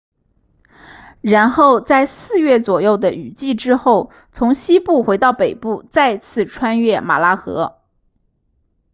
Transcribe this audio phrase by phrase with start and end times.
[1.21, 7.77] 然后在四月左右的雨季之后从西部回到北部再次穿越马拉河